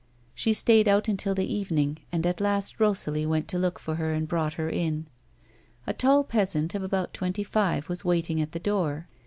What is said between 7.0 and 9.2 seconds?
twenty five was waiting at the door.